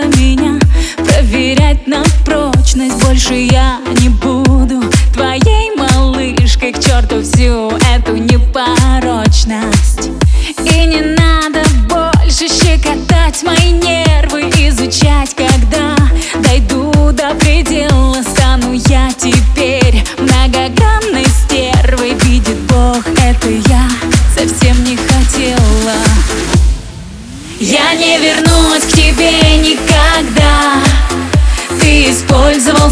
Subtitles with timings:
[0.00, 0.58] надо меня.
[0.96, 4.82] Проверять на прочность Больше я не буду.
[5.12, 10.10] Твоей малышкой К черту всю эту непорочность.
[10.58, 15.95] И не надо больше щекотать мои нервы Изучать, когда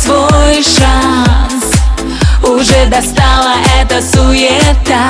[0.00, 1.74] свой шанс.
[2.42, 5.08] Уже достала эта суета.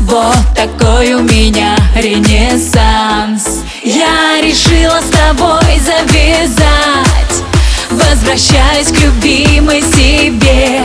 [0.00, 3.64] Вот такой у меня ренессанс.
[3.82, 7.10] Я решила с тобой завязать.
[7.90, 10.82] Возвращаюсь к любимой себе.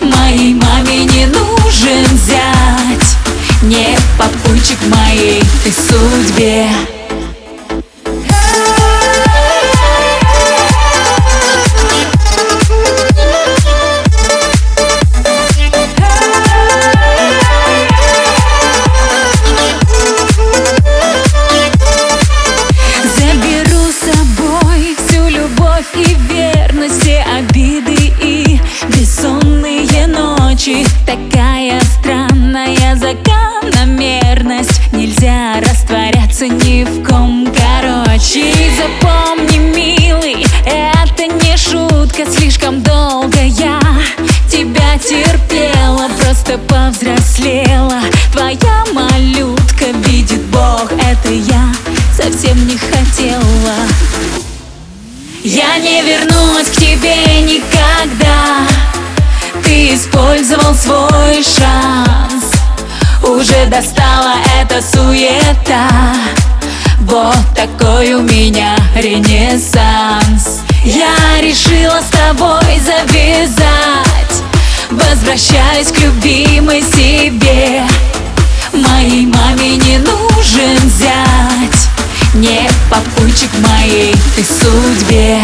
[0.00, 3.16] Моей маме не нужен зять.
[3.62, 6.70] Не попутчик моей ты судьбе
[31.38, 34.80] Такая странная закономерность.
[34.92, 37.46] Нельзя растворяться ни в ком.
[37.46, 43.78] Короче Запомни, милый, это не шутка Слишком долго я
[44.50, 48.00] тебя терпела Просто повзрослела.
[48.32, 51.72] Твоя малютка видит Бог, это я
[52.16, 53.76] совсем не хотела.
[55.44, 58.67] Я не вернусь к тебе никогда
[59.94, 62.52] использовал свой шанс.
[63.22, 65.88] Уже достала эта суета.
[67.00, 70.60] Вот такой у меня ренессанс.
[70.84, 74.42] Я решила с тобой завязать.
[74.90, 77.82] Возвращаюсь к любимой себе.
[78.72, 81.88] Моей маме не нужен зять.
[82.34, 85.40] Не попутчик моей ты судьбе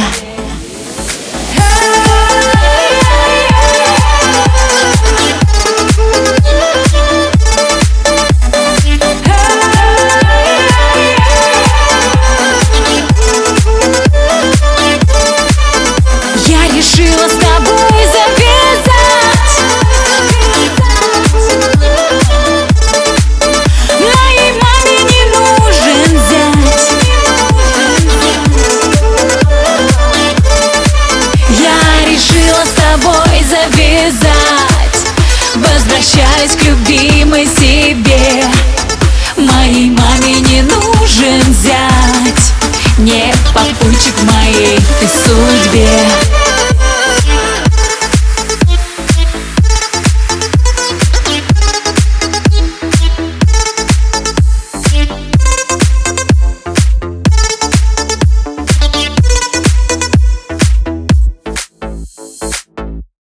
[33.65, 35.07] завязать
[35.55, 38.45] Возвращаюсь к любимой себе.
[39.37, 42.53] Моей маме не нужен зять
[42.99, 45.09] Не попутчик моей ты